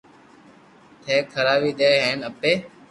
[1.05, 2.53] ني کراوي دي ھين اپي